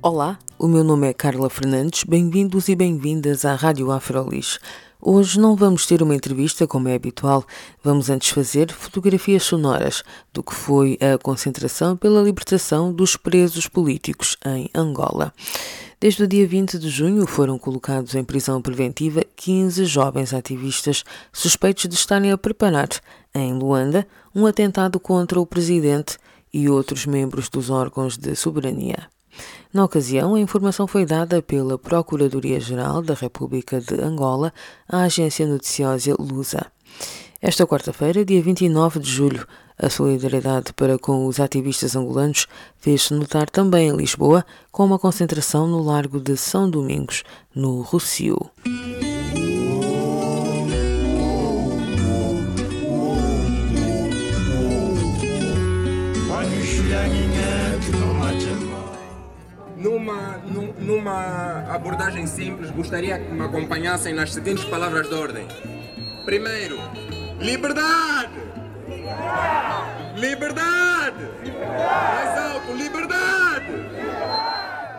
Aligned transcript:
Olá, 0.00 0.38
o 0.56 0.68
meu 0.68 0.84
nome 0.84 1.08
é 1.08 1.12
Carla 1.12 1.50
Fernandes. 1.50 2.04
Bem-vindos 2.04 2.68
e 2.68 2.76
bem-vindas 2.76 3.44
à 3.44 3.56
Rádio 3.56 3.90
Afrolis. 3.90 4.60
Hoje 5.02 5.40
não 5.40 5.56
vamos 5.56 5.86
ter 5.86 6.00
uma 6.02 6.14
entrevista 6.14 6.68
como 6.68 6.86
é 6.86 6.94
habitual, 6.94 7.44
vamos 7.82 8.08
antes 8.08 8.28
fazer 8.28 8.72
fotografias 8.72 9.42
sonoras 9.42 10.04
do 10.32 10.40
que 10.40 10.54
foi 10.54 10.96
a 11.00 11.18
concentração 11.18 11.96
pela 11.96 12.22
libertação 12.22 12.92
dos 12.92 13.16
presos 13.16 13.66
políticos 13.66 14.36
em 14.46 14.70
Angola. 14.72 15.34
Desde 15.98 16.22
o 16.22 16.28
dia 16.28 16.46
20 16.46 16.78
de 16.78 16.88
junho 16.88 17.26
foram 17.26 17.58
colocados 17.58 18.14
em 18.14 18.22
prisão 18.22 18.62
preventiva 18.62 19.24
15 19.34 19.84
jovens 19.84 20.32
ativistas 20.32 21.02
suspeitos 21.32 21.88
de 21.88 21.96
estarem 21.96 22.30
a 22.30 22.38
preparar, 22.38 22.88
em 23.34 23.52
Luanda, 23.52 24.06
um 24.32 24.46
atentado 24.46 25.00
contra 25.00 25.40
o 25.40 25.46
presidente 25.46 26.18
e 26.54 26.68
outros 26.68 27.04
membros 27.04 27.48
dos 27.48 27.68
órgãos 27.68 28.16
de 28.16 28.36
soberania. 28.36 29.08
Na 29.72 29.84
ocasião, 29.84 30.34
a 30.34 30.40
informação 30.40 30.86
foi 30.86 31.04
dada 31.04 31.42
pela 31.42 31.78
Procuradoria-Geral 31.78 33.02
da 33.02 33.14
República 33.14 33.80
de 33.80 33.94
Angola 34.00 34.52
à 34.88 35.02
agência 35.02 35.46
noticiosa 35.46 36.14
Lusa. 36.18 36.66
Esta 37.40 37.66
quarta-feira, 37.66 38.24
dia 38.24 38.42
29 38.42 38.98
de 38.98 39.10
julho, 39.10 39.46
a 39.80 39.88
solidariedade 39.88 40.72
para 40.72 40.98
com 40.98 41.26
os 41.26 41.38
ativistas 41.38 41.94
angolanos 41.94 42.48
fez-se 42.78 43.14
notar 43.14 43.48
também 43.48 43.88
em 43.88 43.96
Lisboa, 43.96 44.44
com 44.72 44.84
uma 44.84 44.98
concentração 44.98 45.68
no 45.68 45.80
Largo 45.80 46.20
de 46.20 46.36
São 46.36 46.68
Domingos, 46.68 47.22
no 47.54 47.82
Rocio. 47.82 48.50
Numa, 59.78 60.38
numa 60.78 61.64
abordagem 61.72 62.26
simples, 62.26 62.70
gostaria 62.70 63.18
que 63.18 63.32
me 63.32 63.42
acompanhassem 63.42 64.12
nas 64.12 64.32
seguintes 64.32 64.64
palavras 64.64 65.08
de 65.08 65.14
ordem. 65.14 65.46
Primeiro, 66.24 66.76
liberdade! 67.38 68.48
Liberdade! 70.16 71.30
Mais 71.78 72.38
alto, 72.38 72.72
liberdade! 72.74 73.72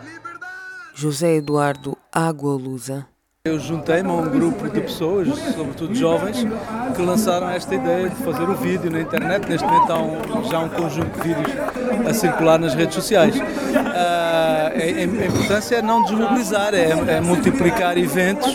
Liberdade! 0.02 0.94
José 0.94 1.36
Eduardo 1.36 1.96
Água 2.10 2.54
Lusa 2.54 3.06
eu 3.42 3.58
juntei-me 3.58 4.10
a 4.10 4.12
um 4.12 4.28
grupo 4.28 4.68
de 4.68 4.82
pessoas, 4.82 5.26
sobretudo 5.56 5.94
jovens, 5.94 6.46
que 6.94 7.00
lançaram 7.00 7.48
esta 7.48 7.74
ideia 7.74 8.10
de 8.10 8.16
fazer 8.16 8.42
o 8.42 8.54
vídeo 8.54 8.90
na 8.90 9.00
internet. 9.00 9.48
Neste 9.48 9.66
momento 9.66 9.90
há 9.90 9.98
um, 9.98 10.44
já 10.44 10.58
um 10.58 10.68
conjunto 10.68 11.18
de 11.18 11.28
vídeos 11.28 11.50
a 12.06 12.12
circular 12.12 12.58
nas 12.58 12.74
redes 12.74 12.94
sociais. 12.94 13.34
Uh, 14.70 15.20
a, 15.20 15.22
a, 15.22 15.26
importância 15.26 15.76
é 15.76 15.82
não 15.82 16.02
desmobilizar, 16.02 16.74
é, 16.74 16.90
é, 16.90 17.20
multiplicar 17.20 17.98
eventos 17.98 18.52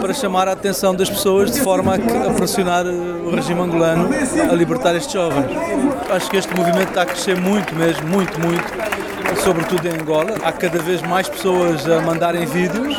para 0.00 0.12
chamar 0.12 0.46
a 0.48 0.52
atenção 0.52 0.94
das 0.94 1.08
pessoas 1.08 1.50
de 1.50 1.60
forma 1.60 1.94
a 1.94 2.32
pressionar 2.34 2.84
o 2.86 3.34
regime 3.34 3.60
angolano 3.60 4.10
a 4.50 4.54
libertar 4.54 4.94
estes 4.94 5.12
jovens. 5.12 5.46
Acho 6.10 6.30
que 6.30 6.36
este 6.36 6.54
movimento 6.54 6.88
está 6.88 7.02
a 7.02 7.06
crescer 7.06 7.36
muito 7.36 7.74
mesmo, 7.74 8.06
muito, 8.08 8.38
muito, 8.38 8.62
sobretudo 9.44 9.86
em 9.86 10.00
Angola. 10.00 10.36
Há 10.42 10.52
cada 10.52 10.78
vez 10.78 11.02
mais 11.02 11.28
pessoas 11.28 11.86
a 11.86 12.00
mandarem 12.00 12.46
vídeos 12.46 12.96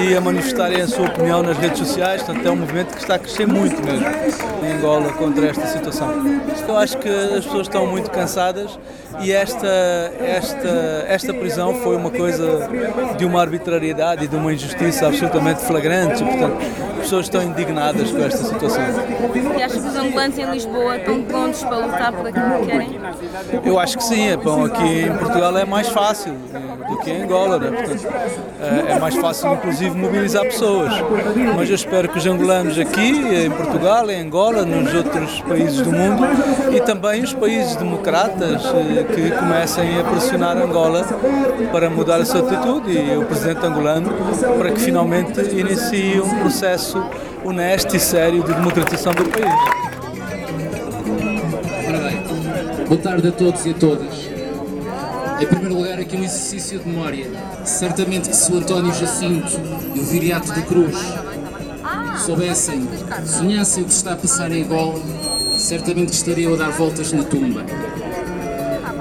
e 0.00 0.16
a 0.16 0.20
manifestarem 0.20 0.80
a 0.80 0.86
sua 0.86 1.06
opinião 1.06 1.42
nas 1.42 1.58
redes 1.58 1.78
sociais. 1.78 2.22
Portanto, 2.22 2.46
é 2.46 2.50
um 2.50 2.56
movimento 2.56 2.94
que 2.94 3.00
está 3.00 3.16
a 3.16 3.18
crescer 3.18 3.46
muito 3.46 3.84
mesmo 3.84 4.06
em 4.62 4.72
Angola 4.74 5.12
contra 5.14 5.46
esta 5.46 5.66
situação. 5.66 6.08
Eu 6.68 6.76
acho 6.76 6.96
que 6.98 7.08
as 7.08 7.44
pessoas 7.44 7.66
estão 7.66 7.86
muito 7.86 8.10
cansadas 8.10 8.78
e 9.20 9.32
esta, 9.32 9.66
esta, 10.20 11.04
esta 11.08 11.34
prisão 11.34 11.74
foi 11.74 11.96
uma 11.96 12.10
coisa 12.10 12.68
de 13.16 13.24
uma 13.24 13.40
arbitrariedade 13.40 14.24
e 14.24 14.28
de 14.28 14.36
uma 14.36 14.52
injustiça 14.52 15.06
absolutamente 15.06 15.62
flagrante. 15.62 16.22
Portanto, 16.22 16.58
as 16.96 17.02
pessoas 17.02 17.26
estão 17.26 17.42
indignadas 17.42 18.10
com 18.10 18.18
esta 18.18 18.38
situação. 18.38 18.82
E 19.56 19.62
acha 19.62 19.80
que 19.80 19.86
os 19.86 19.96
angolanos 19.96 20.38
em 20.38 20.50
Lisboa 20.50 20.96
estão 20.96 21.22
prontos 21.22 21.62
para 21.62 21.78
lutar 21.78 22.12
por 22.12 22.26
aquilo 22.26 22.60
que 22.60 22.66
querem? 22.66 23.00
Eu 23.64 23.78
acho 23.78 23.96
que 23.96 24.04
sim. 24.04 24.28
É 24.28 24.36
bom, 24.36 24.64
aqui 24.64 25.02
em 25.02 25.16
Portugal 25.16 25.55
é 25.58 25.64
mais 25.64 25.88
fácil 25.88 26.34
do 26.88 26.98
que 26.98 27.10
em 27.10 27.22
Angola. 27.22 27.58
Né? 27.58 27.70
Portanto, 27.70 28.06
é, 28.60 28.92
é 28.92 28.98
mais 28.98 29.14
fácil, 29.16 29.52
inclusive, 29.54 29.96
mobilizar 29.96 30.44
pessoas. 30.44 30.92
Mas 31.56 31.68
eu 31.68 31.74
espero 31.74 32.08
que 32.08 32.18
os 32.18 32.26
angolanos 32.26 32.78
aqui, 32.78 33.44
em 33.46 33.50
Portugal, 33.50 34.10
em 34.10 34.22
Angola, 34.22 34.64
nos 34.64 34.92
outros 34.94 35.40
países 35.42 35.80
do 35.80 35.92
mundo 35.92 36.22
e 36.74 36.80
também 36.80 37.22
os 37.22 37.32
países 37.32 37.76
democratas 37.76 38.64
eh, 38.64 39.04
que 39.04 39.30
comecem 39.30 40.00
a 40.00 40.04
pressionar 40.04 40.56
Angola 40.56 41.04
para 41.72 41.90
mudar 41.90 42.20
a 42.20 42.24
sua 42.24 42.40
atitude 42.40 42.92
e 42.92 43.16
o 43.16 43.24
presidente 43.24 43.64
angolano 43.64 44.12
para 44.58 44.70
que 44.70 44.80
finalmente 44.80 45.40
inicie 45.40 46.20
um 46.20 46.38
processo 46.40 47.02
honesto 47.44 47.94
e 47.96 48.00
sério 48.00 48.42
de 48.42 48.52
democratização 48.52 49.12
do 49.12 49.24
país. 49.24 49.86
Boa 52.88 53.00
tarde 53.00 53.28
a 53.28 53.32
todos 53.32 53.66
e 53.66 53.70
a 53.70 53.74
todas. 53.74 54.35
Em 55.38 55.46
primeiro 55.46 55.74
lugar, 55.74 55.98
aqui 55.98 56.16
um 56.16 56.24
exercício 56.24 56.78
de 56.78 56.88
memória. 56.88 57.26
Certamente 57.64 58.28
que 58.30 58.36
se 58.36 58.50
o 58.50 58.56
António 58.56 58.92
Jacinto 58.94 59.60
e 59.94 60.00
o 60.00 60.04
Viriato 60.04 60.52
de 60.52 60.62
Cruz 60.62 60.96
soubessem, 62.24 62.88
sonhassem 63.24 63.82
o 63.82 63.86
que 63.86 63.92
está 63.92 64.14
a 64.14 64.16
passar 64.16 64.50
em 64.50 64.64
Angola, 64.64 65.00
certamente 65.58 66.12
estariam 66.12 66.54
a 66.54 66.56
dar 66.56 66.70
voltas 66.70 67.12
na 67.12 67.22
tumba. 67.22 67.64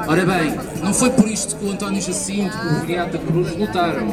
Ora 0.07 0.25
bem, 0.25 0.55
não 0.83 0.93
foi 0.93 1.09
por 1.09 1.27
isto 1.27 1.55
que 1.55 1.65
o 1.65 1.71
António 1.71 2.01
Jacinto 2.01 2.55
e 2.63 2.67
o 2.67 2.79
Viriato 2.81 3.17
da 3.17 3.23
Cruz 3.23 3.55
lutaram. 3.57 4.07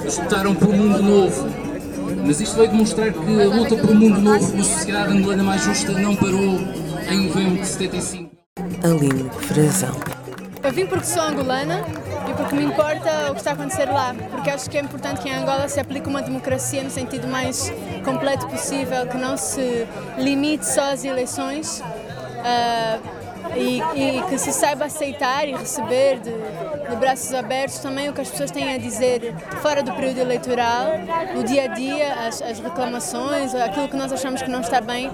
Eles 0.00 0.18
lutaram 0.18 0.54
por 0.54 0.68
um 0.68 0.76
mundo 0.76 1.02
novo. 1.02 1.48
Mas 2.26 2.40
isto 2.40 2.56
veio 2.56 2.70
demonstrar 2.70 3.12
que 3.12 3.42
a 3.42 3.46
luta 3.46 3.76
por 3.76 3.90
um 3.90 3.94
mundo 3.94 4.20
novo, 4.20 4.52
uma 4.52 4.64
sociedade 4.64 5.16
angolana 5.16 5.42
mais 5.42 5.62
justa, 5.62 5.92
não 5.92 6.14
parou 6.16 6.60
em 7.08 7.26
novembro 7.26 7.60
de 7.60 7.66
75. 7.66 8.30
Aline 8.82 9.30
Frazão. 9.46 10.09
Eu 10.62 10.72
vim 10.72 10.86
porque 10.86 11.06
sou 11.06 11.22
angolana 11.22 11.82
e 12.28 12.34
porque 12.34 12.54
me 12.54 12.64
importa 12.64 13.30
o 13.30 13.32
que 13.32 13.40
está 13.40 13.50
a 13.50 13.54
acontecer 13.54 13.86
lá, 13.86 14.14
porque 14.30 14.50
acho 14.50 14.68
que 14.68 14.76
é 14.76 14.80
importante 14.80 15.20
que 15.20 15.28
em 15.28 15.34
Angola 15.34 15.68
se 15.68 15.80
aplique 15.80 16.08
uma 16.08 16.20
democracia 16.20 16.82
no 16.82 16.90
sentido 16.90 17.26
mais 17.26 17.72
completo 18.04 18.46
possível, 18.46 19.06
que 19.06 19.16
não 19.16 19.36
se 19.36 19.86
limite 20.18 20.66
só 20.66 20.92
às 20.92 21.04
eleições. 21.04 21.80
Uh, 21.80 23.20
e, 23.56 23.80
e, 23.96 24.22
que 24.28 24.38
se 24.38 24.52
saiba 24.52 24.84
aceitar 24.84 25.48
e 25.48 25.52
receber 25.52 26.20
de, 26.20 26.30
de, 26.30 26.96
braços 26.96 27.32
abertos 27.32 27.78
também 27.78 28.08
o 28.08 28.12
que 28.12 28.20
as 28.20 28.30
pessoas 28.30 28.50
têm 28.50 28.74
a 28.74 28.78
dizer 28.78 29.34
fora 29.62 29.82
do 29.82 29.92
período 29.92 30.18
eleitoral, 30.18 30.86
no 31.34 31.42
dia 31.42 31.64
a 31.64 31.66
dia, 31.68 32.14
as, 32.26 32.42
as 32.42 32.60
reclamações, 32.60 33.54
aquilo 33.54 33.88
que 33.88 33.96
nós 33.96 34.12
achamos 34.12 34.42
que 34.42 34.50
não 34.50 34.60
está 34.60 34.80
bem, 34.80 35.10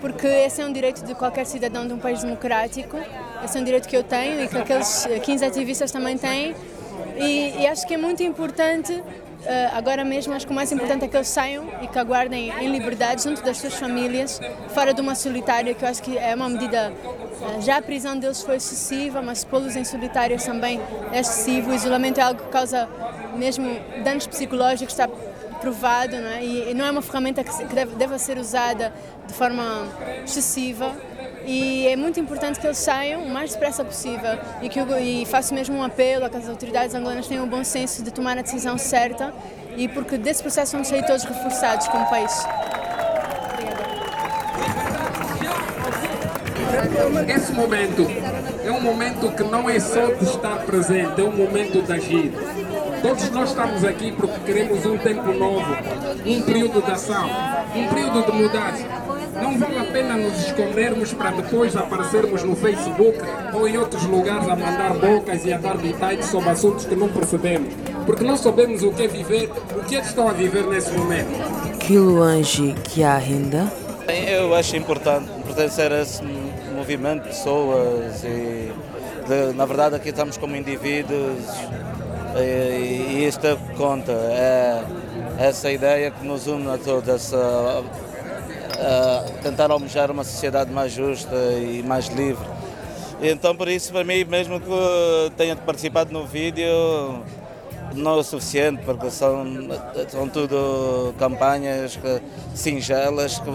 porque 0.00 0.26
esse 0.26 0.60
é 0.60 0.66
um 0.66 0.72
direito 0.72 1.04
de 1.04 1.14
qualquer 1.14 1.46
cidadão 1.46 1.86
de 1.86 1.94
um 1.94 1.98
país 1.98 2.22
democrático, 2.22 2.98
esse 3.42 3.56
é 3.56 3.60
um 3.60 3.64
direito 3.64 3.88
que 3.88 3.96
eu 3.96 4.04
tenho 4.04 4.42
e 4.42 4.48
que 4.48 4.56
aqueles 4.56 5.06
15 5.22 5.44
ativistas 5.44 5.90
também 5.90 6.18
têm. 6.18 6.54
E, 7.16 7.62
e 7.62 7.66
acho 7.66 7.86
que 7.86 7.94
é 7.94 7.98
muito 7.98 8.22
importante 8.22 9.02
Uh, 9.44 9.76
agora 9.76 10.02
mesmo, 10.06 10.32
acho 10.32 10.46
que 10.46 10.52
o 10.52 10.54
mais 10.54 10.72
importante 10.72 11.04
é 11.04 11.08
que 11.08 11.14
eles 11.14 11.28
saiam 11.28 11.68
e 11.82 11.86
que 11.86 11.98
aguardem 11.98 12.48
em 12.48 12.72
liberdade 12.72 13.24
junto 13.24 13.42
das 13.42 13.58
suas 13.58 13.74
famílias, 13.74 14.40
fora 14.70 14.94
de 14.94 15.02
uma 15.02 15.14
solitária, 15.14 15.74
que 15.74 15.84
eu 15.84 15.88
acho 15.88 16.02
que 16.02 16.16
é 16.16 16.34
uma 16.34 16.48
medida. 16.48 16.90
Uh, 16.90 17.60
já 17.60 17.76
a 17.76 17.82
prisão 17.82 18.18
deles 18.18 18.42
foi 18.42 18.56
excessiva, 18.56 19.20
mas 19.20 19.44
pô-los 19.44 19.76
em 19.76 19.84
solitárias 19.84 20.44
também 20.46 20.80
é 21.12 21.20
excessivo. 21.20 21.72
O 21.72 21.74
isolamento 21.74 22.20
é 22.20 22.22
algo 22.22 22.42
que 22.42 22.48
causa 22.48 22.88
mesmo 23.36 23.78
danos 24.02 24.26
psicológicos, 24.26 24.94
está 24.94 25.06
provado, 25.60 26.16
não 26.16 26.28
é? 26.28 26.42
E, 26.42 26.72
não 26.72 26.86
é 26.86 26.90
uma 26.90 27.02
ferramenta 27.02 27.44
que, 27.44 27.64
deve, 27.74 27.96
deve 27.96 28.18
ser 28.18 28.38
usada 28.38 28.94
de 29.26 29.34
forma 29.34 29.86
excessiva 30.24 30.96
e 31.46 31.86
é 31.88 31.96
muito 31.96 32.18
importante 32.18 32.58
que 32.58 32.66
eles 32.66 32.78
saiam 32.78 33.22
o 33.22 33.30
mais 33.30 33.52
depressa 33.52 33.84
possível 33.84 34.38
e, 34.62 34.68
que 34.68 34.78
eu, 34.78 34.98
e 34.98 35.26
faço 35.26 35.54
mesmo 35.54 35.76
um 35.76 35.82
apelo 35.82 36.24
a 36.24 36.30
que 36.30 36.36
as 36.36 36.48
autoridades 36.48 36.94
angolanas 36.94 37.26
tenham 37.26 37.44
o 37.44 37.46
bom 37.46 37.62
senso 37.62 38.02
de 38.02 38.10
tomar 38.10 38.38
a 38.38 38.42
decisão 38.42 38.78
certa 38.78 39.32
e 39.76 39.88
porque 39.88 40.16
desse 40.16 40.42
processo 40.42 40.72
vamos 40.72 40.88
sair 40.88 41.04
todos 41.04 41.24
reforçados 41.24 41.88
como 41.88 42.08
país. 42.08 42.46
Esse 47.28 47.52
momento 47.52 48.06
é 48.64 48.70
um 48.70 48.80
momento 48.80 49.30
que 49.32 49.42
não 49.42 49.68
é 49.68 49.78
só 49.78 50.06
de 50.06 50.24
estar 50.24 50.64
presente, 50.64 51.20
é 51.20 51.24
um 51.24 51.36
momento 51.36 51.82
de 51.82 51.92
agir. 51.92 52.32
Todos 53.02 53.30
nós 53.30 53.50
estamos 53.50 53.84
aqui 53.84 54.12
porque 54.12 54.38
queremos 54.46 54.84
um 54.86 54.96
tempo 54.96 55.32
novo, 55.32 55.76
um 56.24 56.42
período 56.42 56.82
de 56.82 56.90
ação, 56.90 57.28
um 57.74 57.88
período 57.88 58.24
de 58.24 58.32
mudança. 58.32 59.03
Não 59.34 59.58
vale 59.58 59.78
a 59.78 59.84
pena 59.84 60.16
nos 60.16 60.46
escondermos 60.46 61.12
para 61.12 61.30
depois 61.30 61.76
aparecermos 61.76 62.42
no 62.42 62.56
Facebook 62.56 63.18
ou 63.52 63.68
em 63.68 63.76
outros 63.76 64.04
lugares 64.04 64.48
a 64.48 64.56
mandar 64.56 64.94
bocas 64.94 65.44
e 65.44 65.52
a 65.52 65.58
dar 65.58 65.76
detalhes 65.76 66.26
sobre 66.26 66.50
assuntos 66.50 66.86
que 66.86 66.94
não 66.94 67.08
percebemos. 67.08 67.74
Porque 68.06 68.24
não 68.24 68.36
sabemos 68.36 68.82
o 68.82 68.92
que 68.92 69.04
é 69.04 69.08
viver, 69.08 69.50
o 69.76 69.84
que 69.84 69.96
é 69.96 70.00
que 70.00 70.06
estão 70.06 70.28
a 70.28 70.32
viver 70.32 70.64
nesse 70.66 70.92
momento. 70.92 71.78
Kiluanji 71.78 72.74
Kiahinda. 72.84 73.72
Eu 74.08 74.54
acho 74.54 74.76
importante 74.76 75.30
pertencer 75.46 75.92
a 75.92 76.02
esse 76.02 76.22
movimento 76.74 77.22
de 77.22 77.28
pessoas 77.28 78.22
e 78.22 78.72
de, 79.26 79.54
na 79.54 79.64
verdade 79.64 79.96
aqui 79.96 80.10
estamos 80.10 80.36
como 80.36 80.54
indivíduos 80.54 81.40
e, 82.36 83.20
e 83.20 83.26
isto 83.26 83.46
é 83.46 83.56
que 83.56 83.76
conta, 83.76 84.12
é 84.12 84.82
essa 85.38 85.70
ideia 85.70 86.10
que 86.10 86.26
nos 86.26 86.46
une 86.46 86.68
a 86.68 86.78
todos, 86.78 87.08
essa, 87.08 87.82
a 88.78 89.24
tentar 89.42 89.70
almejar 89.70 90.10
uma 90.10 90.24
sociedade 90.24 90.70
mais 90.72 90.92
justa 90.92 91.34
e 91.34 91.82
mais 91.82 92.08
livre. 92.08 92.46
Então 93.20 93.56
por 93.56 93.68
isso 93.68 93.92
para 93.92 94.04
mim, 94.04 94.24
mesmo 94.24 94.60
que 94.60 95.32
tenha 95.36 95.56
participado 95.56 96.12
no 96.12 96.26
vídeo, 96.26 96.66
não 97.94 98.16
é 98.16 98.18
o 98.18 98.22
suficiente, 98.22 98.82
porque 98.84 99.10
são, 99.10 99.44
são 100.08 100.28
tudo 100.28 101.14
campanhas 101.18 101.96
que, 101.96 102.20
singelas 102.54 103.38
que 103.38 103.50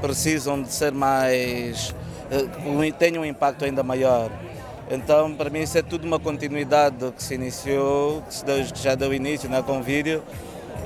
precisam 0.00 0.62
de 0.62 0.72
ser 0.72 0.92
mais. 0.92 1.94
que 2.28 2.92
tenham 2.92 3.22
um 3.22 3.26
impacto 3.26 3.64
ainda 3.64 3.82
maior. 3.82 4.30
Então, 4.90 5.34
para 5.34 5.50
mim, 5.50 5.60
isso 5.60 5.76
é 5.76 5.82
tudo 5.82 6.06
uma 6.06 6.18
continuidade 6.18 6.96
do 6.96 7.12
que 7.12 7.22
se 7.22 7.34
iniciou, 7.34 8.22
que, 8.22 8.34
se 8.34 8.44
deu, 8.44 8.64
que 8.64 8.82
já 8.82 8.94
deu 8.94 9.12
início 9.12 9.48
né, 9.48 9.62
com 9.62 9.80
o 9.80 9.82
vídeo, 9.82 10.22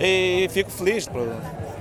e 0.01 0.49
fico 0.51 0.71
feliz 0.71 1.07
por 1.07 1.29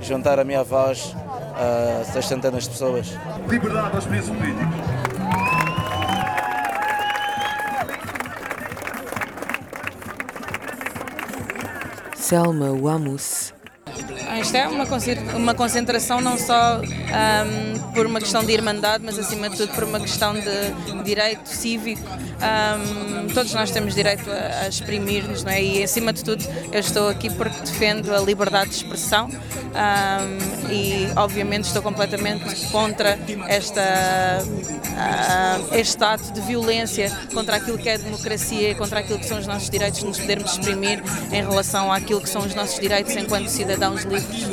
juntar 0.00 0.38
a 0.38 0.44
minha 0.44 0.62
voz 0.62 1.16
a 1.54 2.00
essas 2.00 2.26
centenas 2.26 2.64
de 2.64 2.70
pessoas. 2.70 3.18
Liberdade 3.48 3.96
aos 3.96 4.06
presos 4.06 4.36
políticos. 4.36 5.02
Selma 12.16 12.72
Wamus. 12.72 13.52
Isto 14.40 14.56
é 14.56 14.66
uma, 14.66 14.86
uma 15.36 15.54
concentração 15.54 16.20
não 16.20 16.38
só 16.38 16.80
um, 16.80 17.92
por 17.92 18.06
uma 18.06 18.18
questão 18.18 18.42
de 18.42 18.52
irmandade, 18.52 19.04
mas 19.04 19.18
acima 19.18 19.50
de 19.50 19.56
tudo 19.56 19.72
por 19.74 19.84
uma 19.84 20.00
questão 20.00 20.34
de 20.34 21.02
direito 21.04 21.46
cívico. 21.46 22.02
Um, 22.02 23.28
todos 23.28 23.52
nós 23.52 23.70
temos 23.70 23.94
direito 23.94 24.30
a, 24.30 24.64
a 24.64 24.68
exprimir-nos, 24.68 25.44
é? 25.44 25.62
e 25.62 25.82
acima 25.82 26.12
de 26.12 26.24
tudo 26.24 26.44
eu 26.72 26.80
estou 26.80 27.08
aqui 27.08 27.30
porque 27.30 27.60
defendo 27.60 28.12
a 28.14 28.20
liberdade 28.20 28.70
de 28.70 28.76
expressão 28.76 29.28
um, 29.28 30.72
e 30.72 30.81
obviamente 31.16 31.64
estou 31.64 31.82
completamente 31.82 32.66
contra 32.66 33.18
esta, 33.48 34.42
uh, 34.42 35.74
este 35.74 36.02
ato 36.02 36.32
de 36.32 36.40
violência, 36.40 37.10
contra 37.32 37.56
aquilo 37.56 37.78
que 37.78 37.88
é 37.88 37.94
a 37.94 37.98
democracia, 37.98 38.74
contra 38.74 39.00
aquilo 39.00 39.18
que 39.18 39.26
são 39.26 39.38
os 39.38 39.46
nossos 39.46 39.68
direitos 39.70 40.00
de 40.00 40.06
nos 40.06 40.18
podermos 40.18 40.52
exprimir 40.52 41.02
em 41.30 41.42
relação 41.42 41.92
àquilo 41.92 42.20
que 42.20 42.28
são 42.28 42.42
os 42.42 42.54
nossos 42.54 42.78
direitos 42.78 43.14
enquanto 43.16 43.48
cidadãos 43.48 44.02
livres. 44.02 44.46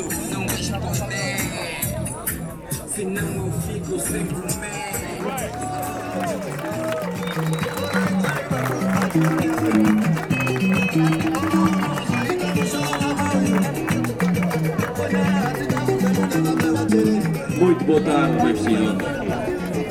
Boa 17.90 18.00
tarde, 18.02 18.62
senhores. 18.62 19.06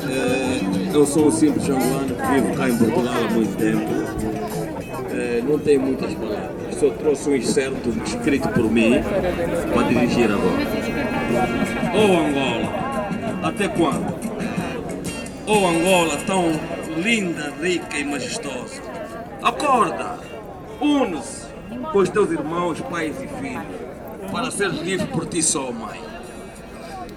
Eh, 0.08 0.94
eu 0.94 1.04
sou 1.04 1.26
o 1.26 1.30
simples 1.30 1.68
angolano 1.68 2.14
que 2.14 2.32
vivo 2.32 2.54
cá 2.54 2.68
em 2.70 2.78
Portugal 2.78 3.14
há 3.14 3.30
muito 3.30 3.56
tempo. 3.58 3.90
Eh, 5.10 5.42
não 5.46 5.58
tenho 5.58 5.82
muitas 5.82 6.14
palavras. 6.14 6.76
Só 6.76 6.88
trouxe 6.90 7.28
um 7.28 7.34
excerto 7.34 7.90
escrito 8.06 8.48
por 8.48 8.70
mim 8.70 9.02
para 9.74 9.82
dirigir 9.88 10.30
agora. 10.30 10.66
Oh 11.94 12.26
Angola, 12.26 13.42
até 13.42 13.68
quando? 13.68 14.14
Oh 15.46 15.68
Angola, 15.68 16.16
tão 16.26 16.52
linda, 16.96 17.52
rica 17.60 17.98
e 17.98 18.04
majestosa. 18.04 18.80
Acorda, 19.42 20.18
une-se 20.80 21.44
com 21.92 21.98
os 21.98 22.08
teus 22.08 22.30
irmãos, 22.30 22.80
pais 22.80 23.14
e 23.20 23.28
filhos, 23.42 24.32
para 24.32 24.50
ser 24.50 24.70
livre 24.70 25.06
por 25.08 25.26
ti 25.26 25.42
só, 25.42 25.70
mãe. 25.70 26.09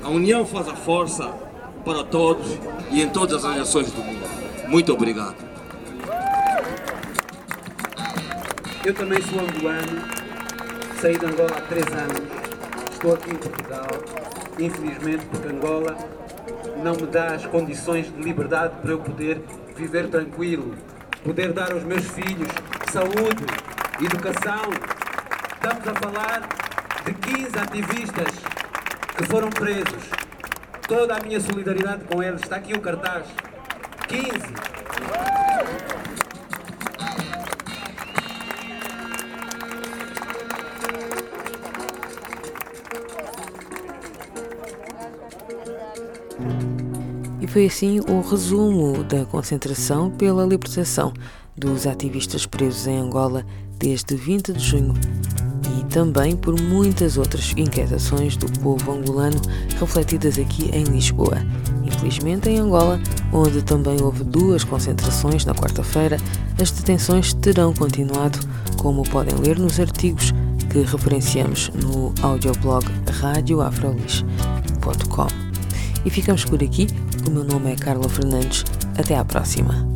A 0.04 0.10
união 0.10 0.46
faz 0.46 0.68
a 0.68 0.76
força 0.76 1.34
para 1.86 2.04
todos 2.04 2.60
e 2.92 3.02
em 3.02 3.10
todas 3.10 3.46
as 3.46 3.56
nações 3.56 3.92
do 3.92 4.04
mundo. 4.04 4.28
Muito 4.68 4.92
obrigado. 4.92 5.36
Eu 8.84 8.94
também 8.94 9.22
sou 9.22 9.40
angolano, 9.40 10.02
saí 11.00 11.18
de 11.18 11.26
Angola 11.26 11.56
há 11.58 11.62
três 11.62 11.88
anos, 11.88 12.22
estou 12.92 13.14
aqui 13.14 13.32
em 13.32 13.36
Portugal, 13.36 13.88
infelizmente 14.60 15.26
porque 15.28 15.48
Angola 15.48 15.98
não 16.84 16.94
me 16.96 17.08
dá 17.08 17.36
as 17.36 17.46
condições 17.46 18.14
de 18.14 18.22
liberdade 18.22 18.74
para 18.82 18.92
eu 18.92 19.00
poder 19.00 19.42
viver 19.74 20.10
tranquilo, 20.10 20.76
poder 21.24 21.54
dar 21.54 21.72
aos 21.72 21.84
meus 21.84 22.06
filhos 22.10 22.50
saúde, 22.92 23.46
educação. 24.00 24.70
Estamos 25.56 25.88
a 25.88 25.94
falar 25.96 26.50
de 27.06 27.14
15 27.14 27.58
ativistas 27.58 28.53
que 29.15 29.25
foram 29.25 29.50
presos. 29.50 30.04
Toda 30.88 31.15
a 31.15 31.19
minha 31.21 31.39
solidariedade 31.39 32.04
com 32.06 32.21
eles. 32.21 32.42
Está 32.42 32.57
aqui 32.57 32.74
o 32.74 32.81
cartaz. 32.81 33.25
15. 34.07 34.39
E 47.42 47.48
foi 47.48 47.65
assim 47.65 48.00
o 48.00 48.21
resumo 48.21 49.04
da 49.04 49.25
concentração 49.25 50.10
pela 50.10 50.45
libertação 50.45 51.13
dos 51.56 51.86
ativistas 51.86 52.45
presos 52.45 52.88
em 52.88 52.98
Angola 52.98 53.45
desde 53.77 54.15
20 54.15 54.54
de 54.54 54.60
junho 54.60 54.94
e 55.77 55.84
também 55.86 56.36
por 56.36 56.60
muitas 56.60 57.18
outras 57.18 57.53
inquietações 57.58 58.38
do 58.38 58.46
povo 58.60 58.92
angolano 58.92 59.42
refletidas 59.80 60.38
aqui 60.38 60.70
em 60.74 60.84
Lisboa. 60.84 61.38
Infelizmente, 61.84 62.50
em 62.50 62.60
Angola, 62.60 63.00
onde 63.32 63.62
também 63.62 64.01
houve 64.01 64.24
duas 64.24 64.63
concentrações 64.63 65.46
na 65.46 65.53
quarta-feira, 65.53 66.18
as 66.62 66.72
detenções 66.72 67.34
terão 67.34 67.74
continuado, 67.74 68.39
como 68.77 69.03
podem 69.03 69.36
ler 69.36 69.60
nos 69.60 69.80
artigos 69.80 70.34
que 70.70 70.82
referenciamos 70.82 71.70
no 71.70 72.13
audioblog 72.22 72.86
radioafrolis.com. 73.22 75.27
E 76.06 76.10
ficamos 76.10 76.44
por 76.44 76.62
aqui. 76.63 76.88
O 77.27 77.32
meu 77.32 77.44
nome 77.44 77.72
é 77.72 77.75
Carla 77.75 78.10
Fernandes. 78.10 78.65
Até 78.98 79.15
à 79.15 79.24
próxima. 79.24 79.88